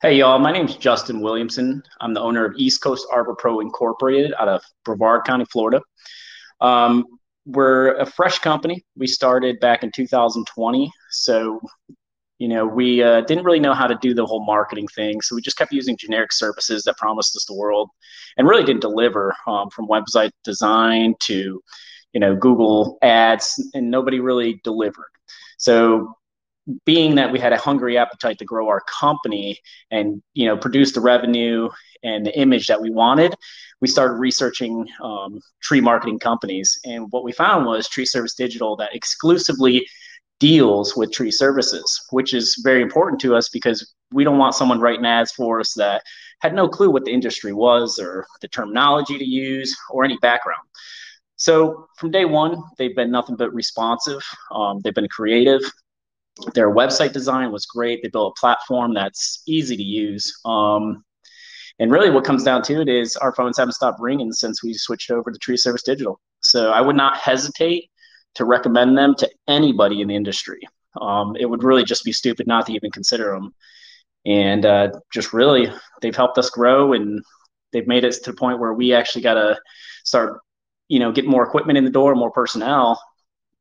Hey, 0.00 0.18
y'all. 0.18 0.38
My 0.38 0.52
name's 0.52 0.76
Justin 0.76 1.20
Williamson. 1.20 1.82
I'm 2.00 2.14
the 2.14 2.20
owner 2.20 2.44
of 2.44 2.54
East 2.56 2.80
Coast 2.80 3.04
Arbor 3.12 3.34
Pro 3.34 3.58
Incorporated 3.58 4.32
out 4.38 4.46
of 4.46 4.62
Brevard 4.84 5.24
County, 5.24 5.44
Florida. 5.46 5.82
Um, 6.60 7.04
we're 7.46 7.96
a 7.96 8.06
fresh 8.06 8.38
company. 8.38 8.84
We 8.96 9.08
started 9.08 9.58
back 9.58 9.82
in 9.82 9.90
2020. 9.90 10.88
So, 11.10 11.60
you 12.38 12.46
know, 12.46 12.64
we 12.64 13.02
uh, 13.02 13.22
didn't 13.22 13.42
really 13.42 13.58
know 13.58 13.74
how 13.74 13.88
to 13.88 13.98
do 14.00 14.14
the 14.14 14.24
whole 14.24 14.46
marketing 14.46 14.86
thing. 14.94 15.20
So 15.20 15.34
we 15.34 15.42
just 15.42 15.58
kept 15.58 15.72
using 15.72 15.96
generic 15.96 16.32
services 16.32 16.84
that 16.84 16.96
promised 16.96 17.34
us 17.34 17.46
the 17.46 17.56
world 17.56 17.90
and 18.36 18.46
really 18.46 18.62
didn't 18.62 18.82
deliver 18.82 19.34
um, 19.48 19.68
from 19.70 19.88
website 19.88 20.30
design 20.44 21.16
to, 21.22 21.60
you 22.12 22.20
know, 22.20 22.36
Google 22.36 22.98
ads, 23.02 23.60
and 23.74 23.90
nobody 23.90 24.20
really 24.20 24.60
delivered. 24.62 25.10
So 25.56 26.14
being 26.84 27.14
that 27.14 27.32
we 27.32 27.38
had 27.38 27.52
a 27.52 27.56
hungry 27.56 27.96
appetite 27.96 28.38
to 28.38 28.44
grow 28.44 28.68
our 28.68 28.82
company 28.82 29.58
and 29.90 30.22
you 30.34 30.46
know 30.46 30.56
produce 30.56 30.92
the 30.92 31.00
revenue 31.00 31.68
and 32.02 32.26
the 32.26 32.38
image 32.38 32.66
that 32.66 32.80
we 32.80 32.90
wanted 32.90 33.34
we 33.80 33.88
started 33.88 34.14
researching 34.14 34.86
um, 35.02 35.40
tree 35.60 35.80
marketing 35.80 36.18
companies. 36.18 36.78
And 36.84 37.06
what 37.10 37.24
we 37.24 37.32
found 37.32 37.66
was 37.66 37.88
tree 37.88 38.06
service 38.06 38.34
digital 38.34 38.76
that 38.76 38.94
exclusively 38.94 39.86
deals 40.40 40.96
with 40.96 41.10
tree 41.10 41.32
services 41.32 42.06
which 42.10 42.32
is 42.32 42.60
very 42.62 42.80
important 42.80 43.20
to 43.20 43.34
us 43.34 43.48
because 43.48 43.92
we 44.12 44.22
don't 44.22 44.38
want 44.38 44.54
someone 44.54 44.78
writing 44.78 45.04
ads 45.04 45.32
for 45.32 45.58
us 45.58 45.74
that 45.74 46.00
had 46.40 46.54
no 46.54 46.68
clue 46.68 46.90
what 46.90 47.04
the 47.04 47.10
industry 47.10 47.52
was 47.52 47.98
or 47.98 48.24
the 48.40 48.46
terminology 48.46 49.18
to 49.18 49.24
use 49.24 49.76
or 49.90 50.04
any 50.04 50.16
background. 50.18 50.62
So 51.34 51.88
from 51.96 52.12
day 52.12 52.24
one 52.24 52.62
they've 52.78 52.94
been 52.94 53.10
nothing 53.10 53.34
but 53.34 53.52
responsive. 53.52 54.22
Um, 54.52 54.78
they've 54.84 54.94
been 54.94 55.08
creative 55.08 55.60
their 56.54 56.72
website 56.72 57.12
design 57.12 57.52
was 57.52 57.66
great. 57.66 58.02
They 58.02 58.08
built 58.08 58.34
a 58.36 58.40
platform 58.40 58.94
that's 58.94 59.42
easy 59.46 59.76
to 59.76 59.82
use. 59.82 60.32
Um, 60.44 61.04
and 61.78 61.92
really, 61.92 62.10
what 62.10 62.24
comes 62.24 62.42
down 62.42 62.62
to 62.62 62.80
it 62.80 62.88
is 62.88 63.16
our 63.16 63.32
phones 63.32 63.58
haven't 63.58 63.72
stopped 63.72 64.00
ringing 64.00 64.32
since 64.32 64.62
we 64.62 64.74
switched 64.74 65.10
over 65.10 65.30
to 65.30 65.38
Tree 65.38 65.56
Service 65.56 65.82
Digital. 65.82 66.20
So 66.40 66.70
I 66.70 66.80
would 66.80 66.96
not 66.96 67.16
hesitate 67.16 67.90
to 68.34 68.44
recommend 68.44 68.96
them 68.96 69.14
to 69.16 69.30
anybody 69.46 70.00
in 70.00 70.08
the 70.08 70.16
industry. 70.16 70.60
Um, 71.00 71.36
it 71.36 71.46
would 71.46 71.62
really 71.62 71.84
just 71.84 72.04
be 72.04 72.12
stupid 72.12 72.46
not 72.46 72.66
to 72.66 72.72
even 72.72 72.90
consider 72.90 73.32
them. 73.32 73.54
And 74.26 74.66
uh, 74.66 74.90
just 75.12 75.32
really, 75.32 75.72
they've 76.00 76.16
helped 76.16 76.38
us 76.38 76.50
grow 76.50 76.92
and 76.92 77.22
they've 77.72 77.86
made 77.86 78.04
it 78.04 78.12
to 78.12 78.30
the 78.30 78.36
point 78.36 78.58
where 78.58 78.74
we 78.74 78.92
actually 78.92 79.22
got 79.22 79.34
to 79.34 79.58
start, 80.04 80.40
you 80.88 80.98
know, 80.98 81.12
get 81.12 81.26
more 81.26 81.44
equipment 81.44 81.78
in 81.78 81.84
the 81.84 81.90
door, 81.90 82.14
more 82.14 82.30
personnel, 82.30 83.00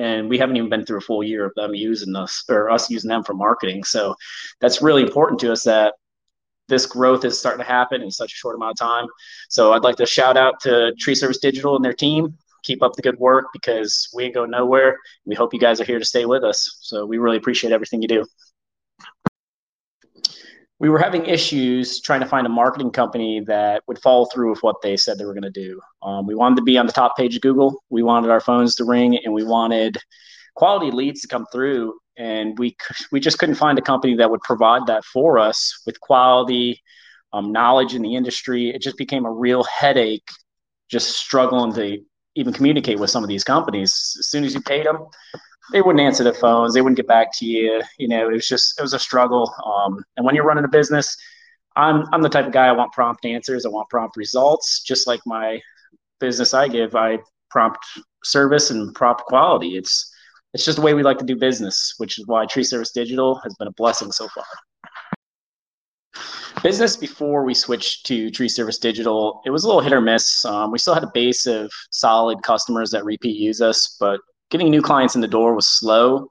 and 0.00 0.28
we 0.28 0.38
haven't 0.38 0.56
even 0.56 0.70
been 0.70 0.86
through 0.86 0.98
a 0.98 1.02
full 1.02 1.22
year 1.22 1.44
of 1.44 1.52
them 1.54 1.74
using 1.74 2.16
us 2.16 2.42
or 2.48 2.70
us 2.70 2.90
using 2.90 3.08
them 3.08 3.22
for 3.22 3.34
marketing. 3.34 3.84
So 3.84 4.14
that's 4.60 4.80
really 4.80 5.02
important 5.02 5.38
to 5.40 5.52
us 5.52 5.64
that 5.64 5.94
this 6.68 6.86
growth 6.86 7.24
is 7.24 7.38
starting 7.38 7.64
to 7.64 7.70
happen 7.70 8.00
in 8.00 8.10
such 8.10 8.32
a 8.32 8.36
short 8.36 8.56
amount 8.56 8.72
of 8.72 8.78
time. 8.78 9.06
So 9.48 9.72
I'd 9.72 9.82
like 9.82 9.96
to 9.96 10.06
shout 10.06 10.36
out 10.36 10.60
to 10.60 10.94
Tree 10.98 11.14
Service 11.14 11.38
Digital 11.38 11.76
and 11.76 11.84
their 11.84 11.92
team. 11.92 12.36
Keep 12.62 12.82
up 12.82 12.94
the 12.94 13.02
good 13.02 13.18
work 13.18 13.46
because 13.52 14.08
we 14.14 14.24
ain't 14.24 14.34
going 14.34 14.50
nowhere. 14.50 14.96
We 15.24 15.34
hope 15.34 15.52
you 15.52 15.60
guys 15.60 15.80
are 15.80 15.84
here 15.84 15.98
to 15.98 16.04
stay 16.04 16.24
with 16.24 16.44
us. 16.44 16.78
So 16.80 17.04
we 17.04 17.18
really 17.18 17.36
appreciate 17.36 17.72
everything 17.72 18.00
you 18.00 18.08
do 18.08 18.24
we 20.80 20.88
were 20.88 20.98
having 20.98 21.26
issues 21.26 22.00
trying 22.00 22.20
to 22.20 22.26
find 22.26 22.46
a 22.46 22.50
marketing 22.50 22.90
company 22.90 23.40
that 23.46 23.82
would 23.86 23.98
follow 23.98 24.24
through 24.24 24.50
with 24.50 24.62
what 24.62 24.80
they 24.82 24.96
said 24.96 25.18
they 25.18 25.26
were 25.26 25.34
going 25.34 25.42
to 25.42 25.50
do. 25.50 25.78
Um, 26.02 26.26
we 26.26 26.34
wanted 26.34 26.56
to 26.56 26.62
be 26.62 26.78
on 26.78 26.86
the 26.86 26.92
top 26.92 27.16
page 27.18 27.36
of 27.36 27.42
Google. 27.42 27.84
We 27.90 28.02
wanted 28.02 28.30
our 28.30 28.40
phones 28.40 28.74
to 28.76 28.84
ring, 28.84 29.18
and 29.22 29.34
we 29.34 29.44
wanted 29.44 29.98
quality 30.54 30.90
leads 30.90 31.20
to 31.20 31.28
come 31.28 31.46
through. 31.52 31.98
And 32.16 32.58
we 32.58 32.76
we 33.12 33.20
just 33.20 33.38
couldn't 33.38 33.56
find 33.56 33.78
a 33.78 33.82
company 33.82 34.16
that 34.16 34.30
would 34.30 34.40
provide 34.40 34.86
that 34.86 35.04
for 35.04 35.38
us 35.38 35.82
with 35.84 36.00
quality 36.00 36.82
um, 37.34 37.52
knowledge 37.52 37.94
in 37.94 38.00
the 38.00 38.16
industry. 38.16 38.70
It 38.70 38.80
just 38.80 38.96
became 38.96 39.26
a 39.26 39.32
real 39.32 39.62
headache, 39.64 40.28
just 40.90 41.10
struggling 41.10 41.74
to 41.74 41.98
even 42.36 42.54
communicate 42.54 42.98
with 42.98 43.10
some 43.10 43.22
of 43.22 43.28
these 43.28 43.44
companies. 43.44 44.16
As 44.18 44.28
soon 44.28 44.44
as 44.44 44.54
you 44.54 44.62
paid 44.62 44.86
them, 44.86 45.06
they 45.72 45.82
wouldn't 45.82 46.00
answer 46.00 46.24
the 46.24 46.32
phones. 46.32 46.74
They 46.74 46.82
wouldn't 46.82 46.96
get 46.96 47.06
back 47.06 47.28
to 47.38 47.46
you. 47.46 47.82
You 47.98 48.08
know, 48.08 48.28
it 48.28 48.32
was 48.32 48.48
just 48.48 48.78
it 48.78 48.82
was 48.82 48.94
a 48.94 48.98
struggle. 48.98 49.52
Um, 49.64 50.04
and 50.16 50.26
when 50.26 50.34
you're 50.34 50.44
running 50.44 50.64
a 50.64 50.68
business, 50.68 51.16
I'm 51.76 52.04
I'm 52.12 52.22
the 52.22 52.28
type 52.28 52.46
of 52.46 52.52
guy 52.52 52.66
I 52.66 52.72
want 52.72 52.92
prompt 52.92 53.24
answers. 53.24 53.66
I 53.66 53.68
want 53.68 53.88
prompt 53.88 54.16
results. 54.16 54.82
Just 54.82 55.06
like 55.06 55.20
my 55.26 55.60
business 56.18 56.54
I 56.54 56.68
give, 56.68 56.94
I 56.94 57.18
prompt 57.50 57.78
service 58.24 58.70
and 58.70 58.94
prompt 58.94 59.22
quality. 59.22 59.76
It's 59.76 60.12
it's 60.52 60.64
just 60.64 60.76
the 60.76 60.82
way 60.82 60.94
we 60.94 61.02
like 61.02 61.18
to 61.18 61.24
do 61.24 61.36
business, 61.36 61.94
which 61.98 62.18
is 62.18 62.26
why 62.26 62.44
Tree 62.46 62.64
Service 62.64 62.90
Digital 62.90 63.36
has 63.44 63.54
been 63.54 63.68
a 63.68 63.72
blessing 63.72 64.10
so 64.10 64.28
far. 64.28 64.44
Business 66.62 66.96
before 66.96 67.44
we 67.44 67.54
switched 67.54 68.04
to 68.06 68.30
Tree 68.30 68.48
Service 68.48 68.78
Digital, 68.78 69.40
it 69.46 69.50
was 69.50 69.64
a 69.64 69.66
little 69.66 69.80
hit 69.80 69.92
or 69.92 70.00
miss. 70.00 70.44
Um, 70.44 70.72
we 70.72 70.78
still 70.78 70.92
had 70.92 71.04
a 71.04 71.10
base 71.14 71.46
of 71.46 71.70
solid 71.90 72.42
customers 72.42 72.90
that 72.90 73.04
repeat 73.04 73.36
use 73.36 73.62
us, 73.62 73.96
but 73.98 74.20
getting 74.50 74.70
new 74.70 74.82
clients 74.82 75.14
in 75.14 75.20
the 75.20 75.28
door 75.28 75.54
was 75.54 75.66
slow, 75.66 76.30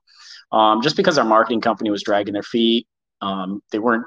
um, 0.51 0.81
just 0.81 0.95
because 0.95 1.17
our 1.17 1.25
marketing 1.25 1.61
company 1.61 1.89
was 1.89 2.03
dragging 2.03 2.33
their 2.33 2.43
feet. 2.43 2.87
Um, 3.21 3.61
they 3.71 3.79
weren't, 3.79 4.05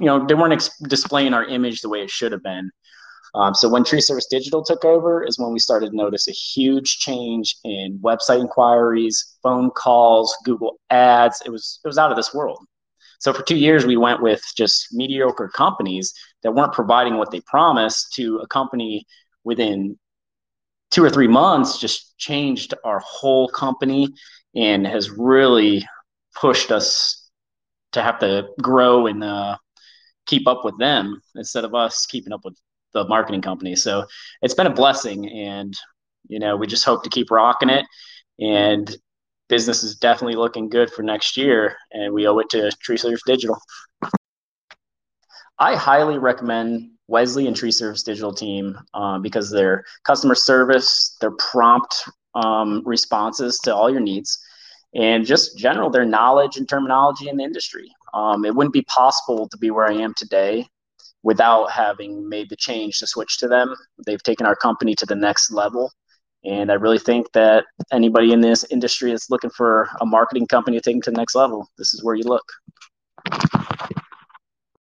you 0.00 0.06
know, 0.06 0.26
they 0.26 0.34
weren't 0.34 0.52
ex- 0.52 0.78
displaying 0.88 1.34
our 1.34 1.44
image 1.44 1.80
the 1.80 1.88
way 1.88 2.00
it 2.00 2.10
should 2.10 2.32
have 2.32 2.42
been. 2.42 2.70
Um, 3.34 3.52
so 3.54 3.68
when 3.68 3.82
Tree 3.82 4.00
Service 4.00 4.26
Digital 4.30 4.62
took 4.64 4.84
over 4.84 5.24
is 5.24 5.38
when 5.38 5.52
we 5.52 5.58
started 5.58 5.90
to 5.90 5.96
notice 5.96 6.28
a 6.28 6.32
huge 6.32 6.98
change 6.98 7.56
in 7.64 7.98
website 8.02 8.40
inquiries, 8.40 9.36
phone 9.42 9.70
calls, 9.70 10.36
Google 10.44 10.78
ads. 10.90 11.42
It 11.44 11.50
was 11.50 11.80
it 11.84 11.88
was 11.88 11.98
out 11.98 12.12
of 12.12 12.16
this 12.16 12.32
world. 12.32 12.64
So 13.18 13.32
for 13.32 13.42
two 13.42 13.56
years 13.56 13.86
we 13.86 13.96
went 13.96 14.22
with 14.22 14.42
just 14.56 14.88
mediocre 14.92 15.48
companies 15.48 16.14
that 16.42 16.52
weren't 16.54 16.72
providing 16.72 17.16
what 17.16 17.30
they 17.32 17.40
promised 17.40 18.12
to 18.14 18.38
a 18.38 18.46
company 18.46 19.04
within 19.42 19.98
two 20.90 21.04
or 21.04 21.10
three 21.10 21.28
months 21.28 21.78
just 21.78 22.16
changed 22.18 22.74
our 22.84 23.00
whole 23.00 23.48
company 23.48 24.08
and 24.54 24.86
has 24.86 25.10
really 25.10 25.84
pushed 26.34 26.70
us 26.70 27.28
to 27.92 28.02
have 28.02 28.18
to 28.20 28.48
grow 28.60 29.06
and 29.06 29.22
uh, 29.22 29.56
keep 30.26 30.46
up 30.46 30.64
with 30.64 30.78
them 30.78 31.20
instead 31.36 31.64
of 31.64 31.74
us 31.74 32.06
keeping 32.06 32.32
up 32.32 32.40
with 32.44 32.56
the 32.92 33.06
marketing 33.08 33.42
company. 33.42 33.74
So 33.76 34.04
it's 34.42 34.54
been 34.54 34.66
a 34.66 34.72
blessing, 34.72 35.28
and 35.28 35.74
you 36.28 36.38
know 36.38 36.56
we 36.56 36.66
just 36.66 36.84
hope 36.84 37.02
to 37.04 37.10
keep 37.10 37.30
rocking 37.30 37.70
it. 37.70 37.84
And 38.38 38.94
business 39.48 39.82
is 39.82 39.96
definitely 39.96 40.36
looking 40.36 40.68
good 40.68 40.90
for 40.90 41.02
next 41.02 41.36
year, 41.36 41.76
and 41.92 42.12
we 42.12 42.26
owe 42.26 42.38
it 42.38 42.50
to 42.50 42.70
Tree 42.80 42.98
Digital. 43.26 43.58
I 45.58 45.76
highly 45.76 46.18
recommend 46.18 46.90
Wesley 47.08 47.46
and 47.46 47.56
Tree 47.56 47.70
Service 47.70 48.02
Digital 48.02 48.32
team 48.32 48.78
um, 48.94 49.22
because 49.22 49.50
their 49.50 49.84
customer 50.04 50.34
service, 50.34 51.16
their 51.20 51.32
prompt 51.32 52.04
um, 52.34 52.82
responses 52.84 53.58
to 53.60 53.74
all 53.74 53.90
your 53.90 54.00
needs, 54.00 54.38
and 54.94 55.26
just 55.26 55.58
general 55.58 55.90
their 55.90 56.04
knowledge 56.04 56.56
and 56.56 56.68
terminology 56.68 57.28
in 57.28 57.36
the 57.36 57.44
industry. 57.44 57.90
Um, 58.14 58.44
it 58.44 58.54
wouldn't 58.54 58.72
be 58.72 58.82
possible 58.82 59.48
to 59.48 59.58
be 59.58 59.70
where 59.70 59.86
I 59.86 59.94
am 59.94 60.14
today 60.16 60.66
without 61.22 61.70
having 61.70 62.28
made 62.28 62.48
the 62.50 62.56
change 62.56 62.98
to 62.98 63.06
switch 63.06 63.38
to 63.38 63.48
them. 63.48 63.74
They've 64.06 64.22
taken 64.22 64.46
our 64.46 64.54
company 64.54 64.94
to 64.96 65.06
the 65.06 65.16
next 65.16 65.50
level. 65.50 65.90
And 66.44 66.70
I 66.70 66.74
really 66.74 66.98
think 66.98 67.32
that 67.32 67.64
anybody 67.90 68.32
in 68.32 68.42
this 68.42 68.64
industry 68.70 69.10
is 69.10 69.26
looking 69.30 69.50
for 69.50 69.88
a 70.00 70.06
marketing 70.06 70.46
company 70.46 70.76
to 70.76 70.82
take 70.82 70.96
them 70.96 71.02
to 71.02 71.10
the 71.10 71.16
next 71.16 71.34
level. 71.34 71.66
This 71.78 71.94
is 71.94 72.04
where 72.04 72.14
you 72.14 72.24
look. 72.24 72.44